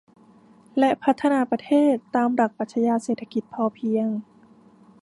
[0.79, 4.07] และพัฒนาประเทศตามหลักปรัชญาของเศรษฐกิจพอเพียง